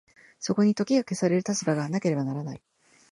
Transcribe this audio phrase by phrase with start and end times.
[0.39, 2.61] そこに時が消される立場がなければならない。